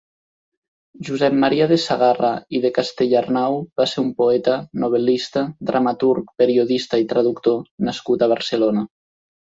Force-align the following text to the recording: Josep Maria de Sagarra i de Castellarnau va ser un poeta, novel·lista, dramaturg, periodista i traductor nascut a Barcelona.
Josep 1.09 1.35
Maria 1.43 1.65
de 1.71 1.77
Sagarra 1.83 2.31
i 2.59 2.61
de 2.63 2.71
Castellarnau 2.77 3.57
va 3.81 3.87
ser 3.91 3.99
un 4.05 4.09
poeta, 4.23 4.55
novel·lista, 4.85 5.45
dramaturg, 5.71 6.35
periodista 6.43 7.01
i 7.05 7.09
traductor 7.13 7.61
nascut 7.91 8.25
a 8.25 8.31
Barcelona. 8.37 8.89